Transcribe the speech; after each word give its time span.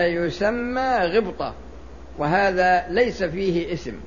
يسمى 0.00 0.98
غبطة 1.02 1.54
وهذا 2.18 2.86
ليس 2.88 3.22
فيه 3.22 3.72
اسم. 3.72 4.00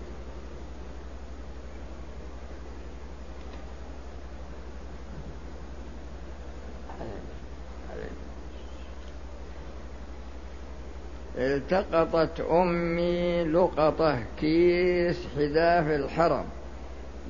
التقطت 11.38 12.40
أمي 12.40 13.44
لقطة 13.44 14.20
كيس 14.40 15.18
حذاء 15.36 15.84
في 15.84 15.96
الحرم. 15.96 16.46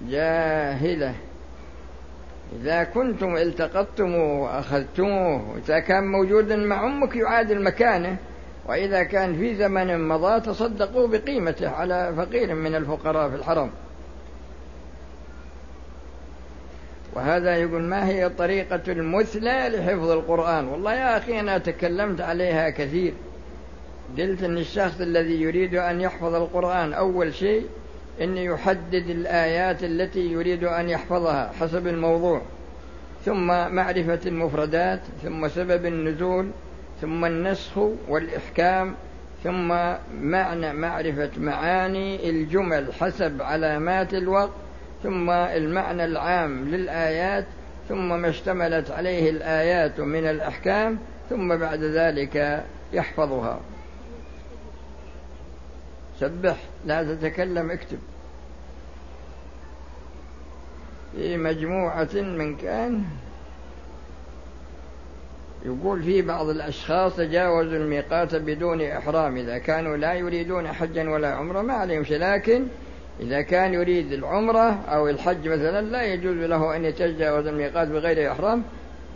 جاهلة. 0.08 1.16
إذا 2.62 2.84
كنتم 2.84 3.38
التقطتموه 3.38 4.40
وأخذتموه 4.40 5.58
إذا 5.58 5.80
كان 5.80 6.04
موجودا 6.08 6.56
مع 6.56 6.86
أمك 6.86 7.16
يعادل 7.16 7.64
مكانه. 7.64 8.18
وإذا 8.70 9.04
كان 9.04 9.36
في 9.36 9.56
زمن 9.56 10.08
مضى 10.08 10.40
تصدقوا 10.40 11.08
بقيمته 11.08 11.70
على 11.70 12.14
فقير 12.18 12.56
من 12.56 12.76
الفقراء 12.76 13.30
في 13.30 13.36
الحرم. 13.36 13.70
وهذا 17.14 17.58
يقول 17.58 17.82
ما 17.82 18.08
هي 18.08 18.26
الطريقة 18.26 18.82
المثلى 18.88 19.70
لحفظ 19.70 20.10
القرآن؟ 20.10 20.68
والله 20.68 20.94
يا 20.94 21.18
أخي 21.18 21.40
أنا 21.40 21.58
تكلمت 21.58 22.22
عليها 22.22 22.70
كثير. 22.70 23.14
قلت 24.18 24.44
أن 24.44 24.58
الشخص 24.58 25.02
الذي 25.02 25.42
يريد 25.42 25.76
أن 25.76 26.02
يحفظ 26.02 26.36
القرآن 26.36 26.94
أول 26.94 27.34
شيء 27.34 27.66
أن 28.22 28.38
يحدد 28.38 29.10
الآيات 29.10 29.84
التي 29.84 30.32
يريد 30.32 30.64
أن 30.64 30.90
يحفظها 30.90 31.52
حسب 31.60 31.88
الموضوع 31.88 32.42
ثم 33.26 33.48
معرفة 33.48 34.20
المفردات 34.26 35.02
ثم 35.24 35.48
سبب 35.48 35.86
النزول 35.86 36.52
ثم 37.02 37.26
النسخ 37.26 37.78
والإحكام 38.08 38.96
ثم 39.44 39.68
معنى 40.22 40.74
معرفة 40.74 41.30
معاني 41.38 42.30
الجمل 42.30 42.94
حسب 42.94 43.42
علامات 43.42 44.14
الوقت 44.14 44.54
ثم 45.04 45.30
المعنى 45.30 46.06
العام 46.06 46.70
للآيات 46.70 47.46
ثم 47.90 48.22
ما 48.22 48.30
اشتملت 48.30 48.92
عليه 48.92 49.30
الآيات 49.30 50.00
من 50.00 50.26
الأحكام 50.26 51.00
ثم 51.30 51.58
بعد 51.58 51.84
ذلك 51.84 52.66
يحفظها. 52.94 53.60
سبح 56.20 56.58
لا 56.86 57.04
تتكلم 57.04 57.72
اكتب. 57.72 58.00
في 61.16 61.38
مجموعة 61.38 62.10
من 62.14 62.56
كان 62.56 63.04
يقول 65.66 66.04
في 66.04 66.22
بعض 66.22 66.50
الأشخاص 66.50 67.16
تجاوزوا 67.16 67.78
الميقات 67.78 68.36
بدون 68.36 68.82
إحرام. 68.82 69.38
إذا 69.38 69.58
كانوا 69.58 69.98
لا 69.98 70.14
يريدون 70.14 70.68
حجا 70.68 71.10
ولا 71.10 71.34
عمرة 71.34 71.62
ما 71.62 71.74
عليهم 71.74 72.04
شيء. 72.04 72.18
لكن 72.18 72.68
إذا 73.20 73.42
كان 73.42 73.74
يريد 73.74 74.12
العمرة 74.12 74.80
أو 74.88 75.10
الحج 75.10 75.48
مثلا 75.48 75.82
لا 75.82 76.04
يجوز 76.04 76.38
له 76.38 76.76
أن 76.76 76.86
يتجاوز 76.86 77.48
الميقات 77.48 77.88
بغير 77.88 78.32
إحرام. 78.32 78.64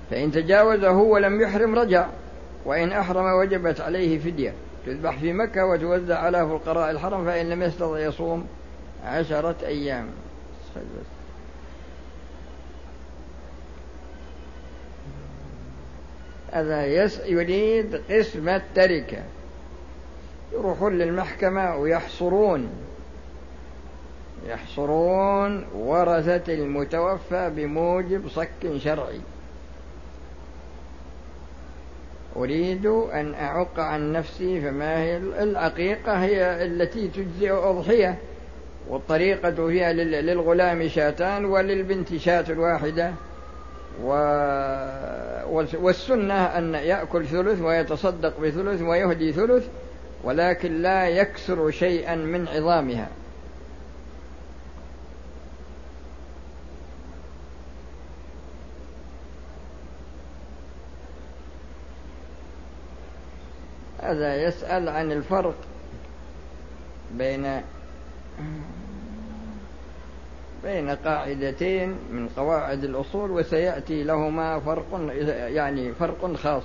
فإن 0.10 0.32
تجاوزه 0.32 0.98
ولم 0.98 1.42
يحرم 1.42 1.76
رجع. 1.76 2.08
وإن 2.66 2.92
أحرم 2.92 3.26
وجبت 3.40 3.82
عليه 3.82 4.20
فدية. 4.20 4.54
تذبح 4.86 5.20
في 5.20 5.34
مكة 5.34 5.66
وتوزع 5.66 6.20
على 6.20 6.48
فقراء 6.48 6.92
الحرم 6.92 7.26
فإن 7.26 7.50
لم 7.50 7.64
يستطع 7.64 8.00
يصوم 8.00 8.48
عشرة 9.06 9.56
أيام 9.66 10.08
هذا 10.76 10.84
يس 11.02 11.08
يريد 17.26 18.02
قسم 18.12 18.50
التركة. 18.50 19.24
يروحون 20.54 20.98
للمحكمة 20.98 21.76
ويحصرون. 21.76 22.70
يحصرون 24.48 25.66
ورثة 25.76 26.54
المتوفى 26.54 27.52
بموجب 27.56 28.30
صك 28.30 28.78
شرعي. 28.78 29.20
أريد 32.36 32.86
أن 32.86 33.34
أعق 33.34 33.80
عن 33.80 34.12
نفسي 34.12 34.62
فما 34.62 34.98
هي 34.98 35.18
العقيقة 35.18 36.14
هي 36.24 36.66
التي 36.66 37.08
تجزئ 37.08 37.52
أضحية. 37.52 38.18
والطريقة 38.90 39.68
فيها 39.68 39.94
للغلام 39.94 40.88
شاتان 40.88 41.46
وللبنت 41.46 42.16
شاة 42.16 42.60
واحدة. 42.60 43.14
والسنة 45.74 46.34
أن 46.34 46.74
يأكل 46.74 47.26
ثلث 47.26 47.62
ويتصدق 47.62 48.40
بثلث 48.40 48.82
ويهدي 48.82 49.34
ثلث 49.34 49.68
ولكن 50.24 50.82
لا 50.82 51.10
يكسر 51.10 51.72
شيئا 51.72 52.16
من 52.16 52.48
عظامها. 52.48 53.10
هذا 64.02 64.36
يسأل 64.36 64.90
عن 64.90 65.12
الفرق 65.12 65.56
بين 67.12 67.62
بين 70.64 70.90
قاعدتين 70.90 71.90
من 71.90 72.30
قواعد 72.38 72.84
الأصول 72.84 73.32
وسيأتي 73.32 74.04
لهما 74.04 74.60
فرق 74.60 75.14
يعني 75.30 75.94
فرق 75.94 76.36
خاص. 76.36 76.64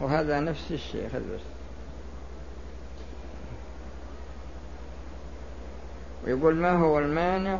وهذا 0.00 0.40
نفس 0.40 0.72
الشيء 0.72 1.06
بس 1.06 1.40
ويقول 6.26 6.54
ما 6.54 6.72
هو 6.72 6.98
المانع 6.98 7.58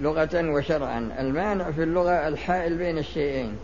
لغة 0.00 0.50
وشرعا؟ 0.50 1.14
المانع 1.18 1.70
في 1.70 1.82
اللغة 1.82 2.28
الحائل 2.28 2.78
بين 2.78 2.98
الشيئين. 2.98 3.56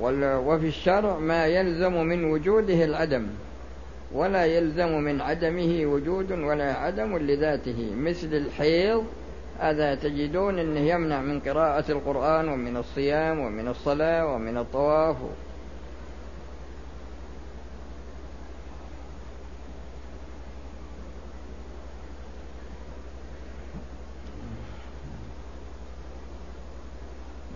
وفي 0.00 0.68
الشرع 0.68 1.18
ما 1.18 1.46
يلزم 1.46 1.92
من 1.92 2.24
وجوده 2.24 2.84
العدم. 2.84 3.26
ولا 4.12 4.46
يلزم 4.46 4.98
من 4.98 5.20
عدمه 5.20 5.86
وجود 5.86 6.32
ولا 6.32 6.72
عدم 6.72 7.16
لذاته. 7.18 7.94
مثل 7.96 8.34
الحيض 8.34 9.06
هذا 9.58 9.94
تجدون 9.94 10.58
أنه 10.58 10.80
يمنع 10.80 11.20
من 11.20 11.40
قراءة 11.40 11.92
القرآن 11.92 12.48
ومن 12.48 12.76
الصيام 12.76 13.38
ومن 13.38 13.68
الصلاة 13.68 14.26
ومن 14.26 14.58
الطواف. 14.58 15.16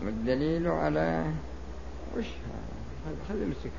والدليل 0.04 0.68
على 0.68 1.24
وش 2.18 2.26
خلي 3.28 3.46
مسك 3.46 3.70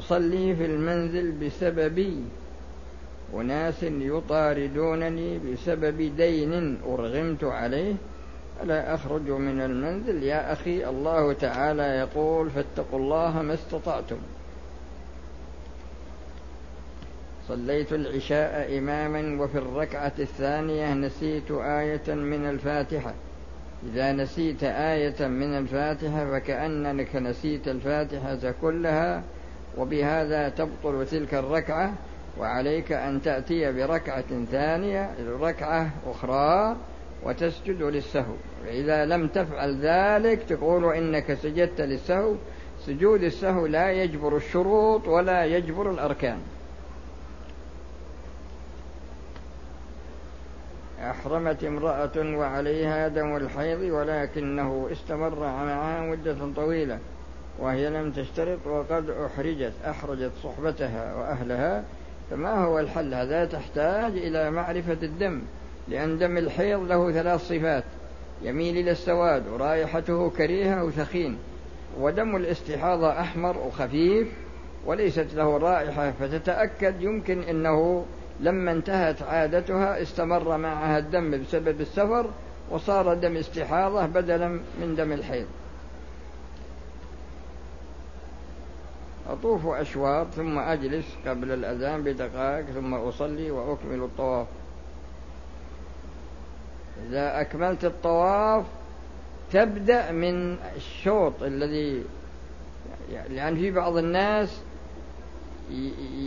أصلي 0.00 0.56
في 0.56 0.64
المنزل 0.64 1.32
بسبب 1.32 2.24
أناس 3.34 3.82
يطاردونني 3.82 5.38
بسبب 5.38 6.16
دين 6.16 6.78
أرغمت 6.86 7.44
عليه. 7.44 7.94
ألا 8.62 8.94
أخرج 8.94 9.30
من 9.30 9.60
المنزل؟ 9.60 10.22
يا 10.22 10.52
أخي 10.52 10.88
الله 10.88 11.32
تعالى 11.32 11.82
يقول 11.82 12.50
فاتقوا 12.50 12.98
الله 12.98 13.42
ما 13.42 13.54
استطعتم. 13.54 14.16
صليت 17.48 17.92
العشاء 17.92 18.78
إماما 18.78 19.42
وفي 19.42 19.58
الركعة 19.58 20.12
الثانية 20.18 20.94
نسيت 20.94 21.50
آية 21.50 22.14
من 22.14 22.50
الفاتحة. 22.50 23.14
إذا 23.92 24.12
نسيت 24.12 24.64
آية 24.64 25.26
من 25.26 25.58
الفاتحة 25.58 26.30
فكأنك 26.30 27.16
نسيت 27.16 27.68
الفاتحة 27.68 28.54
كلها 28.62 29.22
وبهذا 29.78 30.48
تبطل 30.48 31.06
تلك 31.06 31.34
الركعة 31.34 31.94
وعليك 32.38 32.92
أن 32.92 33.22
تأتي 33.22 33.72
بركعة 33.72 34.44
ثانية 34.50 35.10
ركعة 35.40 35.90
أخرى 36.06 36.76
وتسجد 37.24 37.82
للسهو. 37.82 38.34
فإذا 38.64 39.04
لم 39.04 39.28
تفعل 39.28 39.80
ذلك 39.80 40.42
تقول 40.42 40.94
إنك 40.94 41.34
سجدت 41.34 41.80
للسهو. 41.80 42.34
سجود 42.86 43.22
السهو 43.22 43.66
لا 43.66 43.90
يجبر 43.90 44.36
الشروط 44.36 45.08
ولا 45.08 45.44
يجبر 45.44 45.90
الأركان. 45.90 46.38
أحرمت 51.00 51.64
امرأة 51.64 52.16
وعليها 52.16 53.08
دم 53.08 53.36
الحيض 53.36 53.80
ولكنه 53.80 54.88
استمر 54.92 55.40
معها 55.40 56.00
مدة 56.00 56.52
طويلة. 56.56 56.98
وهي 57.60 57.90
لم 57.90 58.10
تشترط 58.10 58.66
وقد 58.66 59.10
أحرجت 59.10 59.72
أحرجت 59.88 60.30
صحبتها 60.42 61.14
وأهلها. 61.14 61.84
فما 62.30 62.64
هو 62.64 62.78
الحل؟ 62.78 63.14
هذا 63.14 63.44
تحتاج 63.44 64.12
إلى 64.12 64.50
معرفة 64.50 64.98
الدم 65.02 65.42
لأن 65.88 66.18
دم 66.18 66.38
الحيض 66.38 66.80
له 66.80 67.12
ثلاث 67.12 67.48
صفات 67.48 67.84
يميل 68.42 68.76
إلى 68.76 68.90
السواد 68.90 69.48
ورائحته 69.48 70.30
كريهة 70.30 70.84
وثخين 70.84 71.38
ودم 72.00 72.36
الاستحاضة 72.36 73.20
أحمر 73.20 73.58
وخفيف 73.58 74.28
وليست 74.86 75.34
له 75.34 75.56
رائحة. 75.58 76.10
فتتأكد 76.10 77.02
يمكن 77.02 77.42
أنه 77.42 78.04
لما 78.40 78.72
انتهت 78.72 79.22
عادتها 79.22 80.02
استمر 80.02 80.56
معها 80.56 80.98
الدم 80.98 81.42
بسبب 81.42 81.80
السفر 81.80 82.30
وصار 82.70 83.14
دم 83.14 83.36
استحاضة 83.36 84.06
بدلا 84.06 84.48
من 84.80 84.94
دم 84.96 85.12
الحيض. 85.12 85.46
أطوف 89.32 89.66
أشواط 89.66 90.26
ثم 90.26 90.58
أجلس 90.58 91.16
قبل 91.26 91.52
الأذان 91.52 92.02
بدقائق 92.02 92.64
ثم 92.64 92.94
أصلي 92.94 93.50
وأكمل 93.50 94.02
الطواف. 94.02 94.46
إذا 97.08 97.40
أكملت 97.40 97.84
الطواف 97.84 98.64
تبدأ 99.52 100.12
من 100.12 100.56
الشوط 100.76 101.42
الذي 101.42 102.02
لأن 103.30 103.56
في 103.56 103.70
بعض 103.70 103.96
الناس 103.96 104.60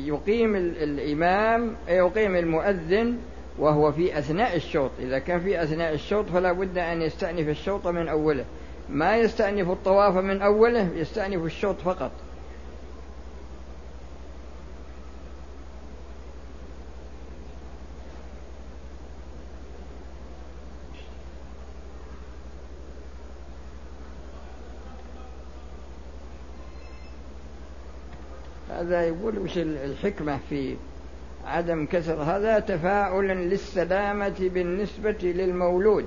يقيم 0.06 0.56
الإمام 0.56 1.76
يقيم 1.88 2.36
المؤذن 2.36 3.18
وهو 3.60 3.92
في 3.92 4.18
أثناء 4.20 4.56
الشوط. 4.56 4.92
إذا 5.00 5.20
كان 5.20 5.40
في 5.40 5.64
أثناء 5.64 5.94
الشوط 5.94 6.26
فلا 6.26 6.52
بد 6.52 6.78
أن 6.78 7.02
يستأنف 7.02 7.50
الشوط 7.50 7.88
من 7.88 8.08
أوله. 8.08 8.46
ما 8.90 9.18
يستأنف 9.18 9.70
الطواف 9.70 10.16
من 10.16 10.42
أوله 10.42 10.90
يستأنف 10.96 11.46
الشوط 11.46 11.76
فقط. 11.76 12.12
هذا 28.84 29.02
يقول 29.02 29.40
وش 29.40 29.58
الحكمة 29.58 30.40
في 30.50 30.76
عدم 31.46 31.86
كسر 31.86 32.22
هذا؟ 32.22 32.60
تفاؤل 32.60 33.28
للسلامة 33.28 34.50
بالنسبة 34.54 35.18
للمولود. 35.22 36.06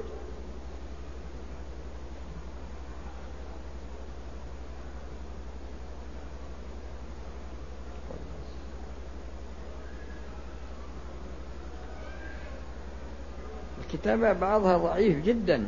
الكتابة 13.85 14.33
بعضها 14.33 14.79
ضعيف 14.79 15.25
جدا. 15.25 15.67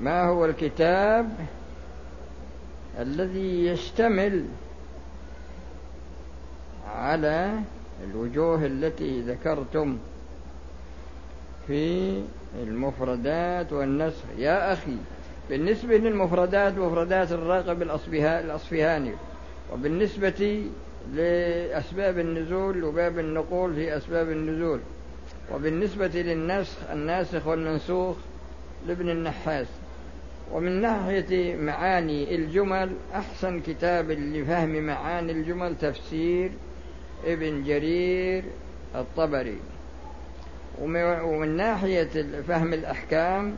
ما 0.00 0.24
هو 0.24 0.44
الكتاب 0.44 1.36
الذي 2.98 3.66
يشتمل 3.66 4.44
على 7.06 7.58
الوجوه 8.04 8.66
التي 8.66 9.20
ذكرتم 9.20 9.98
في 11.66 12.22
المفردات 12.62 13.72
والنسخ. 13.72 14.24
يا 14.38 14.72
أخي 14.72 14.96
بالنسبة 15.50 15.96
للمفردات 15.96 16.78
مفردات 16.78 17.32
الراقب 17.32 17.82
الأصفهاني 17.82 19.12
وبالنسبة 19.72 20.64
لأسباب 21.14 22.18
النزول 22.18 22.84
وباب 22.84 23.18
النقول 23.18 23.74
في 23.74 23.96
أسباب 23.96 24.30
النزول 24.30 24.80
وبالنسبة 25.54 26.06
للنسخ 26.14 26.90
الناسخ 26.92 27.46
والمنسوخ 27.46 28.16
لابن 28.88 29.10
النحاس. 29.10 29.66
ومن 30.52 30.80
ناحية 30.80 31.56
معاني 31.56 32.34
الجمل 32.34 32.90
أحسن 33.14 33.60
كتاب 33.60 34.10
لفهم 34.10 34.86
معاني 34.86 35.32
الجمل 35.32 35.78
تفسير 35.78 36.50
ابن 37.24 37.64
جرير 37.64 38.44
الطبري. 38.94 39.58
ومن 40.80 41.56
ناحية 41.56 42.42
فهم 42.48 42.72
الأحكام 42.72 43.56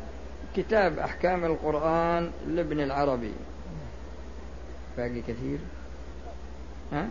كتاب 0.56 0.98
أحكام 0.98 1.44
القرآن 1.44 2.30
لابن 2.48 2.80
العربي. 2.80 3.32
باقي 4.96 5.20
كثير؟ 5.20 5.58
ها؟ 6.92 7.08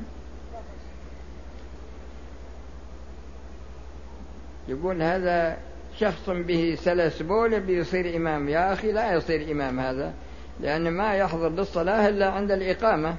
يقول 4.67 5.01
هذا 5.01 5.57
شخص 5.99 6.29
به 6.29 6.77
سلس 6.81 7.21
بول 7.21 7.59
بيصير 7.59 8.15
إمام. 8.15 8.49
يا 8.49 8.73
أخي 8.73 8.91
لا 8.91 9.13
يصير 9.13 9.51
إمام 9.51 9.79
هذا 9.79 10.13
لأن 10.59 10.91
ما 10.91 11.15
يحضر 11.15 11.49
للصلاة 11.49 12.09
إلا 12.09 12.29
عند 12.29 12.51
الإقامة. 12.51 13.15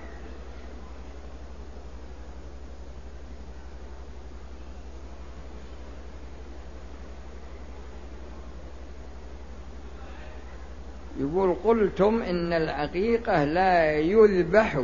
يقول 11.18 11.56
قلتم 11.64 12.22
إن 12.22 12.52
العقيقة 12.52 13.44
لا 13.44 14.00
يذبح 14.00 14.82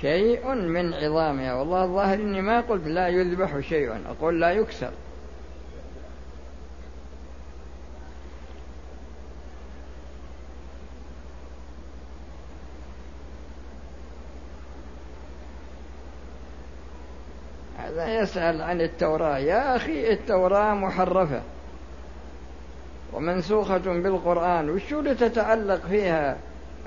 شيء 0.00 0.54
من 0.54 0.94
عظامها. 0.94 1.54
والله 1.54 1.84
الظاهر 1.84 2.14
إني 2.14 2.42
ما 2.42 2.60
قلت 2.60 2.86
لا 2.86 3.08
يذبح 3.08 3.60
شيء 3.60 4.00
أقول 4.06 4.40
لا 4.40 4.50
يكسر. 4.50 4.90
هذا 17.78 18.20
يسأل 18.20 18.62
عن 18.62 18.80
التوراة. 18.80 19.38
يا 19.38 19.76
أخي 19.76 20.12
التوراة 20.12 20.74
محرفة. 20.74 21.42
ومنسوخة 23.12 23.78
بالقرآن 23.78 24.70
وشو 24.70 25.02
تتعلق 25.02 25.80
فيها؟ 25.90 26.36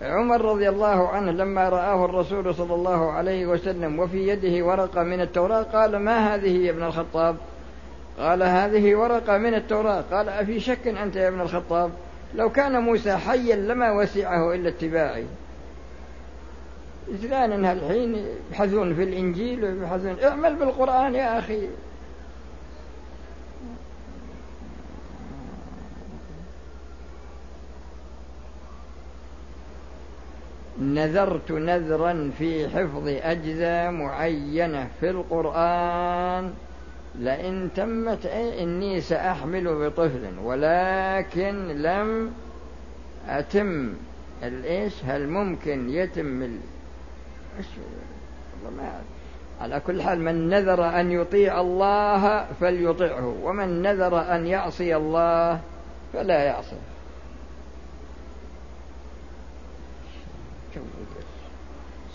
عمر 0.02 0.42
رضي 0.42 0.70
الله 0.70 1.08
عنه 1.08 1.32
لما 1.32 1.70
رآه 1.70 2.06
الرسول 2.06 2.56
صلى 2.56 2.76
الله 2.76 3.12
عليه 3.12 3.46
وسلم 3.46 4.00
وفي 4.00 4.28
يده 4.28 4.66
ورقة 4.66 5.04
من 5.04 5.22
التوراة 5.22 5.64
قال 5.64 5.96
ما 5.96 6.36
هذه 6.36 6.58
يا 6.66 6.72
ابن 6.72 6.84
الخطاب؟ 6.84 7.36
قال 8.20 8.44
هذه 8.44 8.96
ورقة 8.96 9.38
من 9.38 9.54
التوراة. 9.54 10.04
قال 10.12 10.30
أفي 10.30 10.60
شك 10.60 10.88
أنت 10.88 11.16
يا 11.16 11.28
ابن 11.28 11.42
الخطاب؟ 11.42 11.92
لو 12.36 12.50
كان 12.50 12.82
موسى 12.82 13.18
حيا 13.18 13.56
لما 13.56 13.92
وسعه 13.92 14.54
إلا 14.54 14.70
اتباعي 14.70 15.26
إذلان 17.12 17.66
الحين 17.66 18.26
يبحثون 18.50 18.96
في 18.96 19.04
الإنجيل 19.04 19.64
ويبحثون 19.64 20.16
اعمل 20.24 20.56
بالقرآن 20.56 21.16
يا 21.16 21.40
أخي. 21.40 21.68
نذرت 30.82 31.52
نذرا 31.52 32.32
في 32.38 32.70
حفظ 32.70 33.08
أجزاء 33.08 33.92
معينة 33.92 34.90
في 35.00 35.10
القرآن 35.10 36.54
لئن 37.16 37.70
تمت 37.76 38.26
إني 38.26 39.02
سأحمل 39.02 39.76
بطفل 39.76 40.40
ولكن 40.44 41.68
لم 41.68 42.34
أتم. 43.30 43.94
الإيش 44.44 44.94
هل 45.06 45.28
ممكن 45.28 45.90
يتم 45.90 46.44
ال... 46.44 46.58
ما 48.78 49.02
على 49.62 49.80
كل 49.80 50.02
حال 50.02 50.20
من 50.20 50.50
نذر 50.50 51.00
أن 51.00 51.12
يطيع 51.12 51.62
الله 51.62 52.46
فليطعه 52.60 53.36
ومن 53.44 53.82
نذر 53.82 54.36
أن 54.36 54.48
يعصي 54.48 54.96
الله 54.96 55.60
فلا 56.14 56.44
يعصي 56.44 56.76